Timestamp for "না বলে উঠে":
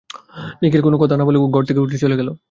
1.17-1.51